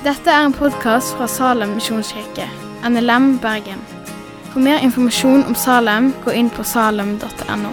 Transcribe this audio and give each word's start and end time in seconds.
Dette 0.00 0.32
er 0.32 0.46
en 0.46 0.54
podkast 0.56 1.10
fra 1.12 1.26
Salem 1.28 1.74
misjonskirke, 1.76 2.46
NLM 2.88 3.34
Bergen. 3.42 3.82
For 4.48 4.62
mer 4.64 4.80
informasjon 4.80 5.42
om 5.44 5.52
Salem, 5.52 6.06
gå 6.24 6.32
inn 6.40 6.48
på 6.48 6.64
salem.no. 6.64 7.72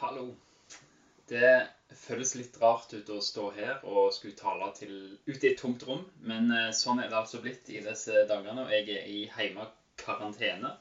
Hallo. 0.00 0.26
Det 1.30 1.54
føles 2.02 2.34
litt 2.34 2.58
rart 2.58 2.98
ut 2.98 3.14
å 3.14 3.22
stå 3.22 3.52
her 3.54 3.78
og 3.86 4.10
skulle 4.18 4.34
tale 4.34 4.74
til, 4.74 4.98
ut 5.30 5.38
i 5.38 5.54
et 5.54 5.62
tomt 5.62 5.86
rom, 5.86 6.02
men 6.18 6.50
eh, 6.50 6.72
sånn 6.74 6.98
er 6.98 7.14
det 7.14 7.22
altså 7.22 7.46
blitt 7.46 7.70
i 7.70 7.78
disse 7.86 8.26
dagene. 8.26 8.66
Og 8.66 8.74
jeg 8.74 8.90
er 8.90 9.06
i 9.06 9.26
heimekarantene 9.38 10.74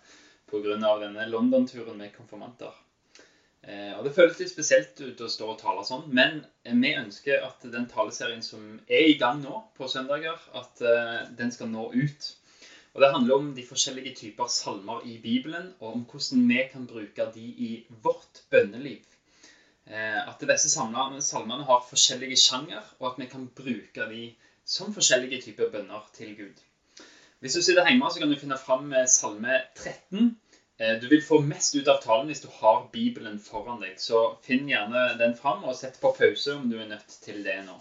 pga. 0.49 0.99
denne 1.01 1.29
London-turen 1.29 1.97
med 1.97 2.13
konfirmanter. 2.15 2.73
Eh, 3.65 3.97
og 3.97 4.05
Det 4.05 4.13
føles 4.13 4.39
litt 4.39 4.51
spesielt 4.51 4.99
ut 5.01 5.21
å 5.25 5.29
stå 5.31 5.47
og 5.49 5.59
tale 5.61 5.83
sånn, 5.87 6.05
men 6.13 6.43
eh, 6.63 6.75
vi 6.77 6.93
ønsker 6.99 7.45
at 7.47 7.65
den 7.73 7.87
taleserien 7.89 8.43
som 8.45 8.75
er 8.85 9.09
i 9.09 9.15
gang 9.21 9.41
nå 9.41 9.61
på 9.77 9.87
søndager, 9.89 10.37
at 10.53 10.81
eh, 10.85 11.23
den 11.39 11.53
skal 11.53 11.71
nå 11.71 11.87
ut. 11.95 12.27
Og 12.93 13.01
Det 13.01 13.09
handler 13.11 13.35
om 13.35 13.49
de 13.57 13.65
forskjellige 13.65 14.13
typer 14.21 14.51
salmer 14.53 15.01
i 15.09 15.17
Bibelen, 15.23 15.71
og 15.79 15.95
om 15.95 16.05
hvordan 16.11 16.45
vi 16.47 16.61
kan 16.71 16.85
bruke 16.87 17.25
de 17.33 17.47
i 17.69 17.71
vårt 18.05 18.45
bønneliv. 18.53 19.01
At 19.85 20.41
disse 20.41 20.71
salmene 20.71 21.65
har 21.67 21.83
forskjellige 21.85 22.39
sjanger, 22.41 22.87
og 22.97 23.11
at 23.11 23.19
vi 23.19 23.27
kan 23.29 23.43
bruke 23.53 24.07
de 24.09 24.21
som 24.65 24.95
forskjellige 24.95 25.43
typer 25.43 25.69
bønner 25.69 26.07
til 26.15 26.31
Gud. 26.39 26.63
Hvis 27.45 27.53
du 27.53 27.61
sitter 27.61 27.85
hjemme, 27.85 28.07
så 28.09 28.17
kan 28.17 28.31
du 28.31 28.39
finne 28.41 28.55
fram 28.57 28.87
med 28.89 29.09
salme 29.13 29.59
13. 29.77 30.31
Eh, 30.79 30.95
Du 31.01 31.03
vil 31.11 31.21
få 31.21 31.37
mest 31.45 31.75
ut 31.75 31.87
av 31.87 31.99
talen 32.01 32.31
hvis 32.31 32.41
du 32.41 32.47
har 32.49 32.87
Bibelen 32.93 33.35
foran 33.39 33.83
deg. 33.83 33.99
Så 34.01 34.21
finn 34.47 34.65
gjerne 34.65 35.03
den 35.19 35.35
fram, 35.37 35.61
og 35.63 35.77
sett 35.77 35.99
på 36.01 36.09
pause 36.17 36.55
om 36.55 36.65
du 36.71 36.79
er 36.79 36.89
nødt 36.89 37.19
til 37.21 37.43
det 37.45 37.59
nå. 37.67 37.75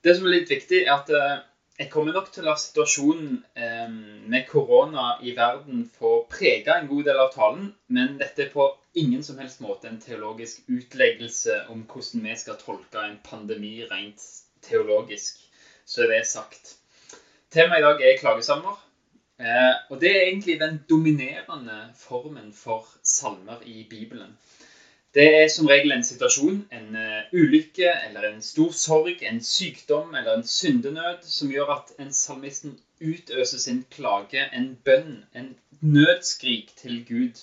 Det 0.00 0.16
som 0.16 0.24
er 0.24 0.38
litt 0.38 0.54
viktig, 0.54 0.80
er 0.86 0.94
at 0.94 1.12
eh, 1.12 1.44
jeg 1.82 1.90
kommer 1.92 2.16
nok 2.16 2.32
til 2.32 2.46
å 2.46 2.48
la 2.48 2.56
situasjonen 2.56 3.36
eh, 3.52 3.92
med 4.32 4.48
korona 4.48 5.18
i 5.20 5.36
verden 5.36 5.84
få 6.00 6.14
prege 6.32 6.72
en 6.72 6.88
god 6.88 7.04
del 7.10 7.20
av 7.20 7.34
talen, 7.36 7.68
men 7.92 8.16
dette 8.16 8.46
er 8.46 8.52
på 8.56 8.70
ingen 8.96 9.20
som 9.28 9.36
helst 9.44 9.60
måte 9.60 9.92
en 9.92 10.00
teologisk 10.00 10.64
utleggelse 10.72 11.66
om 11.68 11.84
hvordan 11.84 12.24
vi 12.24 12.40
skal 12.46 12.56
tolke 12.64 13.04
en 13.04 13.20
pandemi 13.28 13.76
rent 13.92 14.24
teologisk. 14.64 15.44
Så 15.84 16.06
er 16.08 16.16
det 16.16 16.24
sagt. 16.32 16.77
Temaet 17.50 17.80
i 17.80 17.84
dag 17.86 18.02
er 18.04 18.18
klagesalmer. 18.20 18.76
Eh, 19.40 19.74
og 19.90 20.00
det 20.02 20.10
er 20.10 20.26
egentlig 20.26 20.58
den 20.60 20.80
dominerende 20.90 21.78
formen 21.96 22.52
for 22.52 22.86
salmer 23.02 23.62
i 23.64 23.86
Bibelen. 23.90 24.36
Det 25.14 25.24
er 25.36 25.46
som 25.48 25.66
regel 25.66 25.92
en 25.94 26.04
situasjon, 26.04 26.58
en 26.72 26.88
uh, 26.94 27.30
ulykke 27.32 27.88
eller 28.08 28.26
en 28.28 28.42
stor 28.44 28.74
sorg, 28.76 29.22
en 29.22 29.40
sykdom 29.42 30.12
eller 30.14 30.36
en 30.36 30.44
syndenød 30.44 31.24
som 31.24 31.48
gjør 31.50 31.72
at 31.78 31.94
en 31.98 32.12
salmisten 32.12 32.76
utøser 33.00 33.58
sin 33.58 33.80
klage, 33.90 34.44
en 34.52 34.68
bønn, 34.84 35.24
en 35.34 35.48
nødskrik 35.80 36.74
til 36.76 37.00
Gud. 37.08 37.40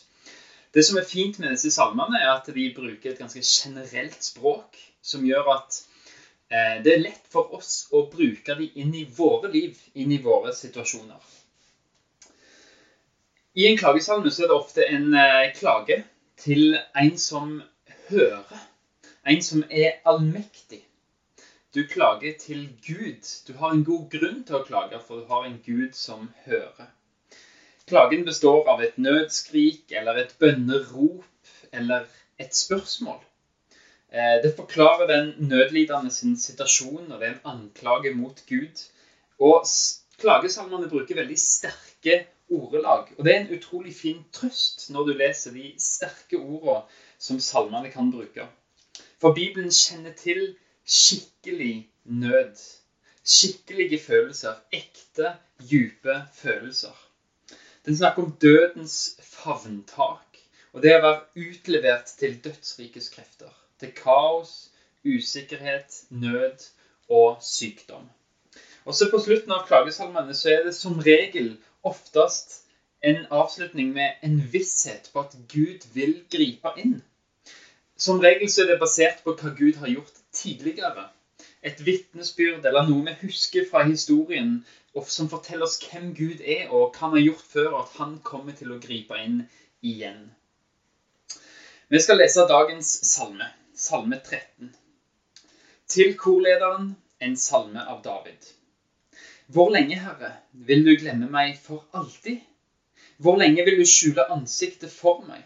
Det 0.73 0.85
som 0.85 1.01
er 1.01 1.09
fint 1.09 1.39
med 1.39 1.55
disse 1.55 1.71
salmene, 1.71 2.21
er 2.21 2.35
at 2.35 2.53
de 2.53 2.69
bruker 2.75 3.11
et 3.11 3.19
ganske 3.19 3.41
generelt 3.41 4.23
språk, 4.23 4.77
som 5.01 5.25
gjør 5.25 5.49
at 5.57 5.81
det 6.49 6.91
er 6.93 7.01
lett 7.01 7.25
for 7.31 7.55
oss 7.57 7.87
å 7.91 8.03
bruke 8.11 8.53
de 8.59 8.67
inn 8.81 8.93
i 8.95 9.03
våre 9.17 9.49
liv, 9.51 9.79
inn 9.97 10.11
i 10.13 10.21
våre 10.21 10.53
situasjoner. 10.53 11.23
I 13.55 13.67
en 13.67 13.77
klagesalme 13.77 14.27
er 14.27 14.49
det 14.49 14.55
ofte 14.55 14.83
en 14.83 15.13
eh, 15.15 15.53
klage 15.55 16.01
til 16.43 16.75
en 17.01 17.13
som 17.17 17.61
hører. 18.09 18.65
En 19.23 19.39
som 19.41 19.61
er 19.69 20.01
allmektig. 20.03 20.81
Du 21.75 21.85
klager 21.87 22.35
til 22.39 22.65
Gud. 22.87 23.23
Du 23.47 23.53
har 23.61 23.71
en 23.71 23.85
god 23.87 24.09
grunn 24.11 24.41
til 24.43 24.57
å 24.59 24.65
klage, 24.67 24.99
for 24.99 25.21
du 25.21 25.31
har 25.31 25.47
en 25.47 25.55
Gud 25.63 25.95
som 25.95 26.27
hører. 26.43 26.91
Klagen 27.87 28.27
består 28.27 28.67
av 28.73 28.83
et 28.83 28.97
nødskrik 28.99 29.95
eller 29.95 30.19
et 30.19 30.35
bønnerop 30.39 31.23
eller 31.71 32.03
et 32.39 32.55
spørsmål. 32.55 33.23
Eh, 34.15 34.43
Det 34.43 34.55
forklarer 34.55 35.07
den 35.07 35.33
nødlidende 35.49 36.11
sin 36.11 36.37
situasjon, 36.39 37.11
og 37.11 37.19
det 37.19 37.27
er 37.27 37.33
en 37.33 37.51
anklage 37.53 38.13
mot 38.15 38.43
Gud. 38.49 38.83
Og 39.39 39.65
klagesalmene 40.21 40.89
bruker 40.89 41.15
veldig 41.15 41.39
sterke 41.39 42.13
ordelag. 42.49 43.09
Og 43.17 43.25
det 43.25 43.33
er 43.35 43.39
en 43.41 43.57
utrolig 43.57 43.95
fin 43.95 44.21
trøst 44.33 44.89
når 44.89 45.09
du 45.09 45.11
leser 45.19 45.51
de 45.51 45.73
sterke 45.79 46.39
ordene 46.39 46.85
som 47.19 47.39
salmene 47.39 47.91
kan 47.91 48.11
bruke. 48.11 48.47
For 49.19 49.33
Bibelen 49.33 49.71
kjenner 49.71 50.15
til 50.15 50.55
skikkelig 50.85 51.89
nød. 52.05 52.63
Skikkelige 53.25 53.99
følelser. 53.99 54.55
Ekte, 54.71 55.33
dype 55.59 56.21
følelser. 56.33 56.95
Den 57.85 57.97
snakker 57.97 58.23
om 58.23 58.37
dødens 58.41 59.19
favntak. 59.21 60.39
Og 60.73 60.83
det 60.83 60.95
å 60.95 61.03
være 61.03 61.49
utlevert 61.49 62.15
til 62.19 62.39
dødsrikes 62.43 63.09
krefter. 63.09 63.64
Til 63.79 63.91
kaos, 63.95 64.51
usikkerhet, 65.05 66.03
nød 66.09 66.69
og 67.09 67.37
sykdom. 67.41 68.05
Også 68.85 69.09
på 69.11 69.19
slutten 69.19 69.51
av 69.51 69.65
klagesalmene 69.67 70.35
så 70.37 70.51
er 70.53 70.63
det 70.67 70.75
som 70.77 70.99
regel 71.01 71.55
oftest 71.83 72.61
en 73.05 73.25
avslutning 73.33 73.91
med 73.93 74.21
en 74.25 74.37
visshet 74.53 75.09
på 75.13 75.25
at 75.25 75.35
Gud 75.51 75.85
vil 75.93 76.15
gripe 76.31 76.71
inn. 76.81 76.95
Som 77.97 78.21
regel 78.23 78.49
så 78.51 78.63
er 78.63 78.73
det 78.73 78.79
basert 78.81 79.21
på 79.25 79.35
hva 79.39 79.51
Gud 79.57 79.77
har 79.81 79.91
gjort 79.91 80.23
tidligere. 80.33 81.09
Et 81.65 81.79
vitnesbyrd 81.85 82.65
eller 82.65 82.87
noe 82.87 83.05
vi 83.09 83.17
husker 83.25 83.67
fra 83.69 83.83
historien 83.87 84.57
som 85.11 85.29
forteller 85.29 85.67
oss 85.67 85.77
hvem 85.81 86.13
Gud 86.15 86.41
er, 86.41 86.69
og 86.69 86.93
hva 86.93 87.01
han 87.01 87.15
har 87.17 87.23
gjort 87.25 87.47
før, 87.51 87.69
og 87.73 87.79
at 87.83 87.95
han 87.99 88.17
kommer 88.23 88.55
til 88.55 88.71
å 88.71 88.79
gripe 88.79 89.17
inn 89.19 89.41
igjen. 89.83 90.21
Vi 91.91 91.99
skal 92.01 92.17
lese 92.21 92.47
dagens 92.49 92.93
salme, 93.09 93.49
salme 93.75 94.19
13. 94.23 94.69
Til 95.87 96.13
korlederen 96.17 96.93
en 97.19 97.33
salme 97.37 97.81
av 97.83 97.99
David. 98.03 98.39
Hvor 99.51 99.69
lenge, 99.69 99.97
Herre, 99.99 100.31
vil 100.53 100.85
du 100.85 100.93
glemme 100.95 101.27
meg 101.29 101.57
for 101.59 101.83
alltid? 101.91 102.39
Hvor 103.17 103.35
lenge 103.37 103.65
vil 103.67 103.81
du 103.81 103.83
skjule 103.85 104.23
ansiktet 104.31 104.93
for 104.95 105.25
meg? 105.27 105.43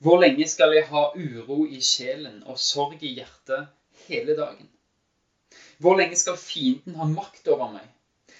Hvor 0.00 0.22
lenge 0.22 0.48
skal 0.48 0.72
jeg 0.72 0.88
ha 0.88 1.10
uro 1.12 1.66
i 1.68 1.82
sjelen 1.84 2.40
og 2.46 2.56
sorg 2.58 3.04
i 3.04 3.12
hjertet 3.18 3.68
hele 4.06 4.36
dagen? 4.40 4.70
Hvor 5.78 6.00
lenge 6.00 6.16
skal 6.16 6.40
fienden 6.40 6.96
ha 6.96 7.08
makt 7.12 7.48
over 7.52 7.74
meg? 7.76 7.84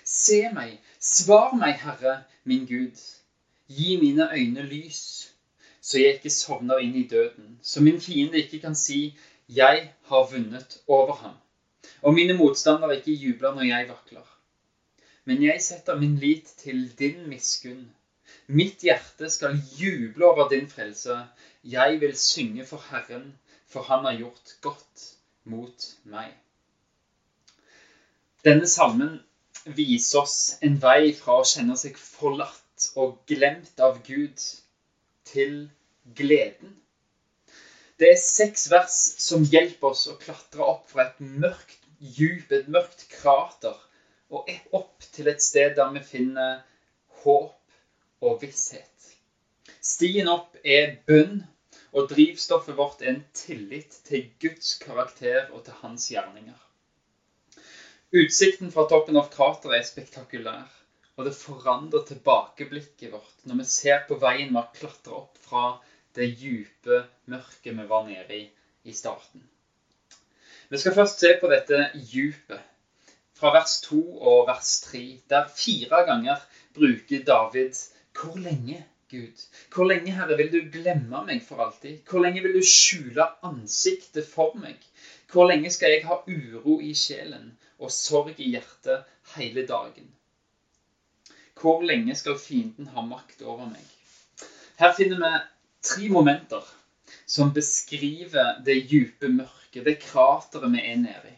Se 0.05 0.47
meg, 0.57 0.79
svar 0.97 1.53
meg, 1.61 1.77
Herre, 1.85 2.23
min 2.49 2.65
Gud. 2.67 2.97
Gi 3.69 4.01
mine 4.01 4.33
øyne 4.33 4.65
lys, 4.65 5.30
så 5.91 5.99
jeg 5.99 6.21
ikke 6.21 6.31
sovner 6.31 6.79
inn 6.85 6.95
i 6.95 7.07
døden, 7.11 7.57
så 7.63 7.81
min 7.83 8.01
fiende 8.01 8.39
ikke 8.39 8.61
kan 8.63 8.77
si 8.79 9.17
'Jeg 9.49 9.93
har 10.07 10.29
vunnet 10.33 10.77
over 10.87 11.15
ham', 11.23 11.41
og 12.03 12.15
mine 12.15 12.37
motstandere 12.39 12.97
ikke 12.97 13.13
jubler 13.23 13.55
når 13.55 13.63
jeg 13.63 13.89
vakler. 13.89 14.29
Men 15.25 15.43
jeg 15.43 15.63
setter 15.63 15.99
min 15.99 16.15
lit 16.17 16.53
til 16.59 16.93
din 16.99 17.27
miskunn. 17.29 17.89
Mitt 18.47 18.83
hjerte 18.87 19.31
skal 19.31 19.59
juble 19.81 20.27
over 20.27 20.49
din 20.49 20.69
frelse. 20.71 21.27
Jeg 21.65 22.01
vil 22.01 22.17
synge 22.17 22.67
for 22.67 22.85
Herren, 22.91 23.39
for 23.67 23.83
han 23.83 24.05
har 24.05 24.17
gjort 24.17 24.55
godt 24.61 25.05
mot 25.45 25.89
meg. 26.05 26.31
Denne 28.45 28.67
salmen 28.67 29.21
viser 29.67 30.23
oss 30.23 30.39
en 30.63 30.79
vei 30.83 31.13
fra 31.19 31.41
å 31.41 31.45
kjenne 31.45 31.77
seg 31.77 31.99
forlatt 31.99 32.91
og 32.97 33.19
glemt 33.27 33.81
av 33.81 33.99
Gud 34.07 34.47
til 35.25 35.69
gleden. 36.05 36.77
Det 38.01 38.09
er 38.15 38.21
seks 38.21 38.71
vers 38.73 38.97
som 39.21 39.45
hjelper 39.45 39.93
oss 39.93 40.07
å 40.09 40.17
klatre 40.21 40.65
opp 40.65 40.87
fra 40.89 41.05
et 41.05 41.19
mørkt 41.21 41.85
djup, 42.01 42.49
et 42.53 42.69
mørkt 42.73 43.05
krater, 43.13 43.77
og 44.33 44.49
opp 44.73 45.05
til 45.13 45.29
et 45.29 45.43
sted 45.43 45.75
der 45.77 45.91
vi 45.93 46.01
finner 46.07 46.63
håp 47.23 48.25
og 48.25 48.41
visshet. 48.41 49.11
Stien 49.81 50.29
opp 50.33 50.57
er 50.65 50.95
bunn, 51.09 51.43
og 51.91 52.09
drivstoffet 52.09 52.77
vårt 52.79 53.03
er 53.03 53.15
en 53.15 53.23
tillit 53.35 53.97
til 54.07 54.29
Guds 54.41 54.77
karakter 54.81 55.49
og 55.51 55.65
til 55.67 55.77
hans 55.83 56.07
gjerninger. 56.13 56.59
Utsikten 58.11 58.71
fra 58.75 58.87
toppen 58.91 59.19
av 59.19 59.29
krateret 59.33 59.81
er 59.81 59.87
spektakulær, 59.87 60.71
og 61.17 61.27
det 61.27 61.37
forandrer 61.37 62.07
tilbakeblikket 62.09 63.13
vårt 63.13 63.45
når 63.45 63.61
vi 63.61 63.67
ser 63.69 64.05
på 64.09 64.17
veien 64.23 64.53
vi 64.55 64.59
har 64.59 64.71
klatra 64.77 65.21
opp 65.21 65.41
fra 65.45 65.65
det 66.17 66.33
djupe 66.41 67.05
mørket 67.31 67.77
vi 67.77 67.89
var 67.89 68.07
nede 68.09 68.39
i 68.39 68.49
i 68.85 68.93
starten. 68.93 69.43
Vi 70.69 70.79
skal 70.79 70.95
først 70.95 71.21
se 71.21 71.35
på 71.41 71.49
dette 71.51 71.91
djupet, 71.95 72.61
fra 73.35 73.53
vers 73.55 73.81
2 73.81 74.01
og 74.31 74.47
vers 74.47 74.81
3, 74.85 75.03
der 75.31 75.49
fire 75.57 76.05
ganger 76.07 76.37
bruker 76.75 77.25
David 77.25 77.75
'Hvor 78.15 78.37
lenge 78.37 78.85
Gud? 79.11 79.47
Hvor 79.75 79.85
lenge, 79.85 80.13
Herre, 80.13 80.37
vil 80.37 80.53
du 80.53 80.79
glemme 80.79 81.25
meg 81.27 81.43
for 81.43 81.63
alltid? 81.65 81.99
Hvor 82.11 82.23
lenge 82.23 82.43
vil 82.43 82.55
du 82.55 82.63
skjule 82.63 83.27
ansiktet 83.43 84.27
for 84.27 84.55
meg? 84.55 84.77
Hvor 85.33 85.49
lenge 85.49 85.71
skal 85.71 85.91
jeg 85.91 86.07
ha 86.07 86.21
uro 86.27 86.81
i 86.81 86.95
sjelen 86.95 87.57
og 87.79 87.91
sorg 87.91 88.39
i 88.39 88.51
hjertet 88.51 89.05
hele 89.37 89.67
dagen? 89.67 90.11
Hvor 91.61 91.83
lenge 91.83 92.15
skal 92.15 92.39
fienden 92.39 92.87
ha 92.87 93.01
makt 93.01 93.43
over 93.43 93.67
meg? 93.67 93.85
Her 94.79 94.95
finner 94.97 95.19
vi 95.25 95.33
tre 95.83 96.09
momenter 96.09 96.65
som 97.27 97.53
beskriver 97.55 98.59
det 98.65 98.91
dype 98.91 99.29
mørket, 99.29 99.85
det 99.85 100.01
krateret 100.03 100.73
vi 100.73 100.83
er 100.93 100.97
nede 100.97 101.31
i. 101.31 101.37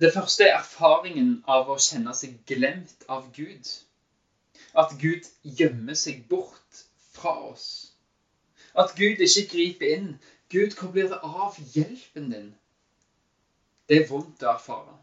Det 0.00 0.12
første 0.12 0.46
er 0.46 0.56
erfaringen 0.56 1.32
av 1.48 1.68
å 1.68 1.76
kjenne 1.76 2.14
seg 2.16 2.38
glemt 2.48 3.04
av 3.08 3.26
Gud. 3.36 3.68
At 4.72 4.94
Gud 5.00 5.28
gjemmer 5.42 5.98
seg 5.98 6.22
bort 6.28 6.84
fra 7.12 7.34
oss. 7.50 7.66
At 8.72 8.94
Gud 8.96 9.20
ikke 9.20 9.44
griper 9.50 9.92
inn. 9.96 10.08
Gud, 10.50 10.72
hvor 10.78 10.90
blir 10.94 11.10
det 11.10 11.20
av 11.22 11.58
hjelpen 11.74 12.30
din? 12.32 12.50
Det 13.88 14.00
er 14.00 14.08
vondt 14.08 14.42
å 14.46 14.54
erfare. 14.54 14.96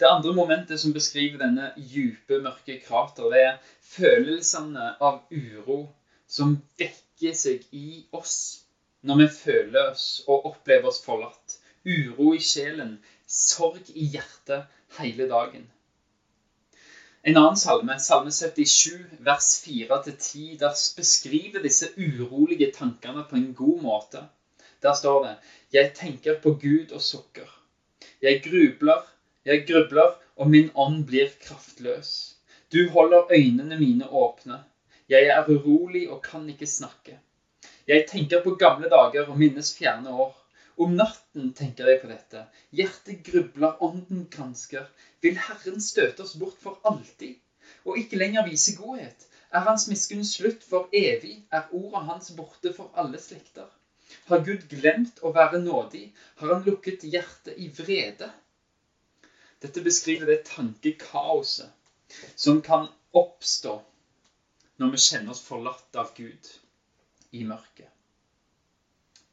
Det 0.00 0.08
andre 0.08 0.32
momentet 0.34 0.80
som 0.80 0.94
beskriver 0.94 1.42
denne 1.42 1.70
dype, 1.76 2.40
mørke 2.42 2.78
krateret, 2.82 3.36
er 3.36 3.74
følelsene 3.92 4.94
av 4.98 5.20
uro 5.30 5.84
som 6.32 6.54
vekker 6.80 7.34
seg 7.36 7.66
i 7.76 8.04
oss 8.16 8.36
når 9.02 9.18
vi 9.20 9.28
føler 9.34 9.90
oss 9.90 10.06
og 10.28 10.46
opplever 10.52 10.88
oss 10.88 11.02
forlatt. 11.04 11.58
Uro 11.84 12.32
i 12.36 12.40
sjelen, 12.40 12.94
sorg 13.26 13.90
i 13.92 14.06
hjertet 14.14 14.70
hele 14.98 15.26
dagen. 15.28 15.66
En 17.22 17.38
annen 17.38 17.58
salme, 17.58 17.98
salme 18.02 18.32
77, 18.34 19.18
vers 19.26 19.50
4-10, 19.66 20.56
der 20.62 20.78
beskriver 20.96 21.62
disse 21.62 21.90
urolige 21.98 22.70
tankene 22.74 23.26
på 23.28 23.38
en 23.38 23.52
god 23.58 23.82
måte. 23.82 24.24
Der 24.82 24.96
står 24.98 25.22
det 25.26 25.34
Jeg 25.72 25.92
tenker 25.98 26.40
på 26.42 26.54
Gud 26.62 26.90
og 26.92 27.02
sukker. 27.02 27.46
Jeg 28.22 28.42
grubler, 28.46 29.04
jeg 29.44 29.66
grubler, 29.68 30.16
og 30.36 30.50
min 30.50 30.70
ånd 30.74 31.04
blir 31.06 31.30
kraftløs. 31.44 32.36
Du 32.72 32.88
holder 32.90 33.30
øynene 33.30 33.78
mine 33.78 34.08
åpne. 34.08 34.62
Jeg 35.08 35.26
er 35.26 35.48
urolig 35.50 36.08
og 36.10 36.22
kan 36.22 36.48
ikke 36.48 36.66
snakke. 36.66 37.18
Jeg 37.86 38.06
tenker 38.10 38.42
på 38.42 38.54
gamle 38.54 38.88
dager 38.90 39.26
og 39.28 39.38
minnes 39.38 39.72
fjerne 39.78 40.10
år. 40.24 40.36
Om 40.78 40.94
natten 40.98 41.50
tenker 41.58 41.90
jeg 41.90 42.00
på 42.02 42.10
dette. 42.10 42.44
Hjertet 42.70 43.24
grubler, 43.26 43.74
ånden 43.82 44.28
gransker. 44.30 44.86
Vil 45.20 45.36
Herren 45.48 45.80
støte 45.80 46.22
oss 46.24 46.36
bort 46.38 46.56
for 46.62 46.78
alltid, 46.88 47.34
og 47.84 47.98
ikke 47.98 48.20
lenger 48.22 48.46
vise 48.46 48.76
godhet? 48.78 49.26
Er 49.52 49.66
Hans 49.66 49.88
miskunn 49.90 50.24
slutt 50.24 50.62
for 50.64 50.88
evig? 50.96 51.42
Er 51.52 51.68
ordet 51.72 52.06
Hans 52.06 52.30
borte 52.38 52.72
for 52.72 52.94
alle 52.96 53.20
slekter? 53.20 53.66
Har 54.30 54.44
Gud 54.46 54.64
glemt 54.70 55.20
å 55.22 55.34
være 55.34 55.60
nådig? 55.60 56.06
Har 56.40 56.54
Han 56.54 56.64
lukket 56.64 57.04
hjertet 57.04 57.58
i 57.58 57.68
vrede? 57.76 58.30
Dette 59.62 59.82
beskriver 59.82 60.26
det 60.26 60.44
tankekaoset 60.48 61.70
som 62.34 62.62
kan 62.62 62.88
oppstå 63.12 63.76
når 64.80 64.92
vi 64.94 65.00
kjenner 65.04 65.34
oss 65.34 65.42
forlatt 65.44 65.98
av 66.00 66.12
Gud 66.16 66.48
i 67.32 67.44
mørket. 67.48 67.88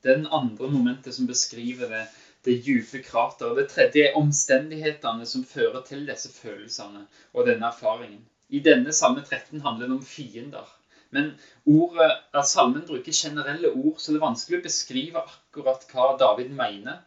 Det 0.01 0.11
er 0.11 0.17
Den 0.19 0.31
andre 0.31 0.69
momentet 0.71 1.15
som 1.15 1.27
beskriver 1.27 1.89
det, 1.91 2.03
det 2.45 2.59
dype 2.65 3.01
krateret. 3.03 3.57
Det 3.57 3.69
tredje 3.71 4.05
er 4.07 4.17
omstendighetene 4.19 5.25
som 5.27 5.43
fører 5.43 5.81
til 5.87 6.05
disse 6.07 6.31
følelsene 6.31 7.05
og 7.33 7.47
denne 7.47 7.67
erfaringen. 7.67 8.21
I 8.49 8.61
denne 8.65 8.93
samme 8.93 9.23
13 9.25 9.61
handler 9.61 9.87
det 9.87 9.97
om 9.97 10.05
fiender. 10.05 10.69
Men 11.09 11.33
ordet, 11.65 12.11
salmen 12.45 12.85
bruker 12.87 13.11
generelle 13.11 13.71
ord, 13.71 13.97
så 13.97 14.11
det 14.11 14.19
er 14.19 14.27
vanskelig 14.27 14.59
å 14.59 14.65
beskrive 14.65 15.21
akkurat 15.25 15.85
hva 15.91 16.15
David 16.21 16.53
mener. 16.55 17.01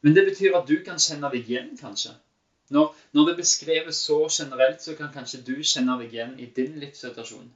Men 0.00 0.16
det 0.16 0.24
betyr 0.30 0.56
at 0.56 0.68
du 0.70 0.78
kan 0.86 1.00
kjenne 1.02 1.30
deg 1.32 1.48
igjen, 1.50 1.72
kanskje. 1.80 2.14
Når, 2.70 2.92
når 3.12 3.26
det 3.28 3.40
beskreves 3.42 4.04
så 4.06 4.20
generelt, 4.30 4.82
så 4.82 4.94
kan 4.98 5.10
kanskje 5.14 5.42
du 5.46 5.56
kjenne 5.60 5.98
deg 6.00 6.14
igjen 6.14 6.36
i 6.38 6.46
din 6.56 6.78
livssituasjon. 6.80 7.50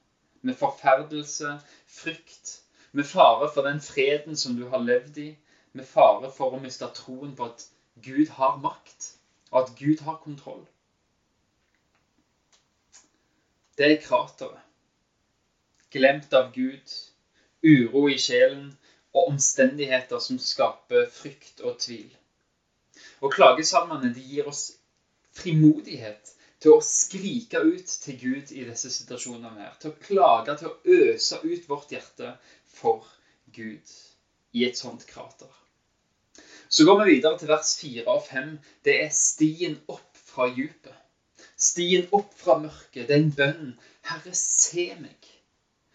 Med 0.44 0.54
forferdelse, 0.60 1.54
frykt, 1.88 2.60
med 2.92 3.06
fare 3.08 3.48
for 3.54 3.64
den 3.64 3.80
freden 3.80 4.36
som 4.36 4.56
du 4.58 4.66
har 4.68 4.82
levd 4.84 5.18
i. 5.22 5.30
Med 5.72 5.86
fare 5.88 6.28
for 6.30 6.52
å 6.52 6.60
miste 6.60 6.86
troen 6.94 7.32
på 7.38 7.48
at 7.48 7.64
Gud 8.04 8.28
har 8.36 8.58
makt, 8.62 9.14
og 9.50 9.62
at 9.62 9.72
Gud 9.78 10.02
har 10.04 10.20
kontroll. 10.22 10.62
Det 13.78 13.88
er 13.88 14.02
krateret. 14.04 14.60
Glemt 15.90 16.34
av 16.34 16.52
Gud, 16.54 16.92
uro 17.64 18.04
i 18.10 18.18
sjelen 18.18 18.68
og 19.14 19.32
omstendigheter 19.32 20.20
som 20.22 20.38
skaper 20.42 21.08
frykt 21.10 21.62
og 21.64 21.78
tvil. 21.82 22.10
Og 23.22 23.32
Klagesalmene 23.32 24.12
de 24.14 24.22
gir 24.28 24.50
oss 24.50 24.68
frimodighet 25.34 26.34
til 26.64 26.72
å 26.72 26.84
skrike 26.84 27.60
ut 27.60 27.90
til 28.06 28.16
Gud 28.16 28.52
i 28.56 28.62
disse 28.64 28.88
situasjonene. 28.90 29.60
her, 29.60 29.74
Til 29.80 29.90
å 29.90 29.98
klage, 30.00 30.56
til 30.58 30.70
å 30.70 30.78
øse 30.96 31.40
ut 31.44 31.68
vårt 31.68 31.90
hjerte 31.92 32.30
for 32.64 33.04
Gud 33.52 33.92
i 34.52 34.64
et 34.64 34.78
sånt 34.78 35.04
krater. 35.06 35.50
Så 36.68 36.86
går 36.88 37.04
vi 37.04 37.10
videre 37.12 37.38
til 37.38 37.50
vers 37.52 37.76
4 37.76 38.06
og 38.08 38.22
5. 38.30 38.58
Det 38.84 38.94
er 39.02 39.10
stien 39.12 39.76
opp 39.88 40.16
fra 40.16 40.48
djupet. 40.48 40.96
Stien 41.56 42.08
opp 42.12 42.32
fra 42.34 42.56
mørket. 42.58 43.08
Det 43.08 43.14
er 43.14 43.22
en 43.22 43.34
bønn. 43.36 43.74
Herre, 44.08 44.32
se 44.34 44.86
meg. 45.00 45.28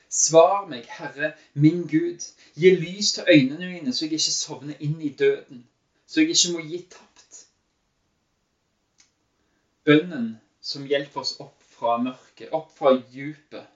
Svar 0.09 0.67
meg, 0.69 0.85
Herre, 0.85 1.33
min 1.53 1.87
Gud. 1.89 2.27
Gi 2.55 2.75
lys 2.75 3.11
til 3.17 3.25
øynene 3.27 3.71
mine, 3.71 3.93
så 3.93 4.05
jeg 4.05 4.19
ikke 4.19 4.35
sovner 4.37 4.77
inn 4.79 5.01
i 5.01 5.09
døden. 5.09 5.65
Så 6.05 6.21
jeg 6.21 6.35
ikke 6.35 6.53
må 6.53 6.63
gi 6.69 6.83
tapt. 6.93 7.41
Bønnen 9.89 10.37
som 10.61 10.87
hjelper 10.87 11.21
oss 11.21 11.35
opp 11.39 11.63
fra 11.63 11.97
mørket, 12.01 12.51
opp 12.51 12.71
fra 12.77 12.93
djupet, 12.97 13.67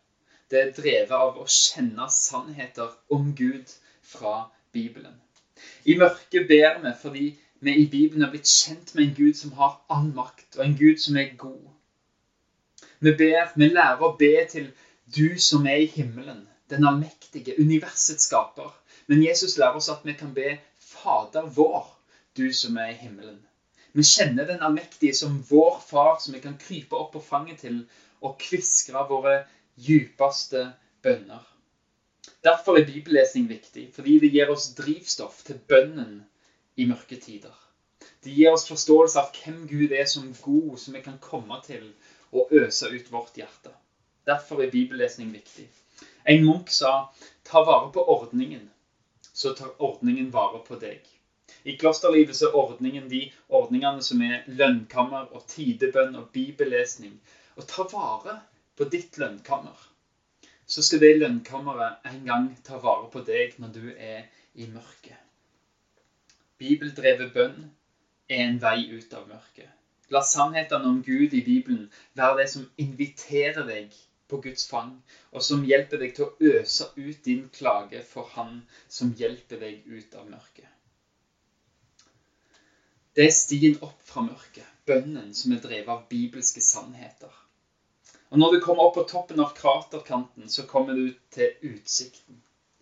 det 0.52 0.60
er 0.60 0.74
drevet 0.76 1.14
av 1.18 1.38
å 1.40 1.46
kjenne 1.50 2.10
sannheter 2.12 2.92
om 3.16 3.32
Gud 3.38 3.72
fra 4.06 4.50
Bibelen. 4.76 5.16
I 5.86 5.96
mørket 5.98 6.48
ber 6.50 6.82
vi 6.84 6.92
fordi 7.00 7.26
vi 7.64 7.76
i 7.80 7.88
Bibelen 7.88 8.26
har 8.26 8.32
blitt 8.34 8.50
kjent 8.52 8.92
med 8.96 9.06
en 9.06 9.16
Gud 9.16 9.38
som 9.40 9.54
har 9.60 9.78
all 9.96 10.10
makt, 10.16 10.58
og 10.58 10.66
en 10.66 10.76
Gud 10.78 11.00
som 11.00 11.18
er 11.18 11.32
god. 11.40 11.70
Vi 13.00 13.14
ber, 13.20 13.54
vi 13.56 13.70
lærer 13.72 14.04
å 14.04 14.16
be 14.20 14.34
til 14.52 14.70
du 15.16 15.40
som 15.40 15.66
er 15.68 15.86
i 15.86 15.90
himmelen, 15.96 16.44
den 16.70 16.86
allmektige, 16.88 17.56
universets 17.60 18.28
skaper. 18.28 18.72
Men 19.08 19.24
Jesus 19.24 19.58
lærer 19.58 19.80
oss 19.80 19.90
at 19.92 20.04
vi 20.04 20.16
kan 20.20 20.36
be 20.36 20.58
Fader 20.80 21.48
vår, 21.56 21.88
du 22.38 22.52
som 22.54 22.78
er 22.78 22.92
i 22.94 23.00
himmelen. 23.00 23.40
Vi 23.94 24.04
kjenner 24.04 24.48
den 24.50 24.64
allmektige 24.66 25.14
som 25.14 25.36
vår 25.50 25.80
far, 25.86 26.20
som 26.20 26.34
vi 26.34 26.40
kan 26.42 26.58
krype 26.58 26.98
opp 26.98 27.12
på 27.14 27.22
fanget 27.22 27.60
til 27.62 27.84
og 28.26 28.40
kviskre 28.42 29.04
våre 29.10 29.36
djupeste 29.78 30.64
bønner. 31.06 31.44
Derfor 32.44 32.80
er 32.80 32.88
bibellesning 32.88 33.46
viktig, 33.52 33.92
fordi 33.94 34.18
det 34.20 34.32
gir 34.34 34.50
oss 34.52 34.72
drivstoff 34.76 35.44
til 35.46 35.62
bønnen 35.70 36.24
i 36.76 36.88
mørke 36.90 37.20
tider. 37.22 37.54
Det 38.24 38.34
gir 38.34 38.52
oss 38.52 38.66
forståelse 38.68 39.22
av 39.22 39.30
hvem 39.38 39.62
Gud 39.70 39.94
er 39.94 40.10
som 40.10 40.34
god, 40.42 40.74
som 40.82 40.98
vi 40.98 41.04
kan 41.06 41.22
komme 41.22 41.62
til 41.64 41.86
og 42.34 42.52
øse 42.64 42.90
ut 42.90 43.12
vårt 43.14 43.38
hjerte. 43.38 43.72
Derfor 44.26 44.64
er 44.64 44.74
bibellesning 44.74 45.30
viktig. 45.36 45.70
En 46.26 46.46
munk 46.46 46.70
sa 46.72 47.10
'ta 47.44 47.62
vare 47.62 47.92
på 47.92 48.04
ordningen', 48.18 48.70
så 49.34 49.54
tar 49.54 49.76
ordningen 49.80 50.34
vare 50.34 50.64
på 50.66 50.76
deg. 50.76 51.12
I 51.64 51.74
klosterlivet 51.80 52.36
så 52.36 52.48
er 52.50 52.56
ordningen 52.60 53.10
de 53.12 53.22
ordningene 53.60 54.04
som 54.06 54.22
er 54.24 54.46
lønnkammer 54.60 55.30
og 55.36 55.44
tidebønn 55.52 56.16
og 56.20 56.30
bibellesning. 56.36 57.18
Å 57.60 57.66
ta 57.68 57.86
vare 57.92 58.38
på 58.80 58.88
ditt 58.94 59.20
lønnkammer, 59.22 59.76
så 60.66 60.82
skal 60.86 61.02
det 61.04 61.14
lønnkammeret 61.18 62.08
en 62.10 62.24
gang 62.30 62.48
ta 62.68 62.80
vare 62.82 63.10
på 63.12 63.22
deg 63.28 63.56
når 63.62 63.74
du 63.76 63.84
er 63.94 64.24
i 64.56 64.68
mørket. 64.72 65.20
Bibeldrevet 66.62 67.34
bønn 67.36 67.60
er 68.32 68.46
en 68.48 68.60
vei 68.64 68.78
ut 68.96 69.14
av 69.18 69.28
mørket. 69.28 69.68
La 70.14 70.22
sannhetene 70.24 70.90
om 70.90 71.02
Gud 71.04 71.34
i 71.34 71.42
Bibelen 71.44 71.86
være 72.16 72.42
det 72.42 72.50
som 72.52 72.68
inviterer 72.80 73.66
deg 73.68 73.94
på 74.30 74.40
Guds 74.44 74.66
fang, 74.70 74.96
og 75.32 75.44
som 75.46 75.64
hjelper 75.68 76.00
deg 76.02 76.14
til 76.16 76.28
å 76.28 76.54
øse 76.58 76.88
ut 76.96 77.20
din 77.26 77.48
klage 77.54 78.02
for 78.06 78.28
Han 78.36 78.62
som 78.88 79.12
hjelper 79.20 79.60
deg 79.62 79.84
ut 79.86 80.16
av 80.18 80.28
mørket. 80.30 80.73
Det 83.15 83.27
er 83.27 83.34
stien 83.38 83.75
opp 83.86 84.00
fra 84.10 84.24
mørket, 84.25 84.65
bønnen 84.89 85.34
som 85.38 85.51
er 85.53 85.60
drevet 85.62 85.89
av 85.93 86.05
bibelske 86.10 86.62
sannheter. 86.65 87.29
Og 88.32 88.39
Når 88.41 88.55
du 88.55 88.62
kommer 88.65 88.88
opp 88.88 88.96
på 88.96 89.03
toppen 89.12 89.43
av 89.43 89.51
kraterkanten, 89.53 90.48
så 90.50 90.65
kommer 90.65 90.98
du 90.98 91.12
til 91.36 91.51
utsikten. 91.62 92.39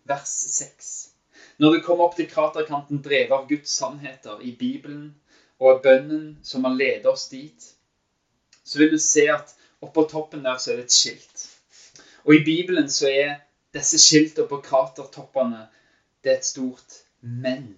Vers 0.08 0.38
6. 0.54 0.94
Når 1.60 1.76
du 1.76 1.82
kommer 1.84 2.08
opp 2.08 2.16
til 2.16 2.30
kraterkanten 2.32 3.04
drevet 3.04 3.36
av 3.36 3.50
Guds 3.50 3.76
sannheter 3.76 4.40
i 4.40 4.54
Bibelen 4.56 5.12
og 5.60 5.84
bønnen 5.84 6.40
som 6.48 6.64
har 6.64 6.80
ledet 6.80 7.12
oss 7.12 7.28
dit, 7.34 7.68
så 8.64 8.80
vil 8.80 8.96
du 8.96 9.00
se 9.04 9.28
at 9.36 9.52
oppå 9.84 10.08
toppen 10.08 10.48
der 10.48 10.64
så 10.64 10.72
er 10.72 10.80
det 10.80 10.88
et 10.88 11.00
skilt. 11.02 11.48
Og 12.24 12.38
i 12.40 12.44
Bibelen 12.48 12.88
så 12.88 13.12
er 13.12 13.40
disse 13.76 14.00
skiltene 14.00 14.48
på 14.48 14.64
kratertoppene 14.64 15.66
det 16.24 16.38
er 16.38 16.40
et 16.40 16.54
stort 16.54 17.02
men. 17.20 17.74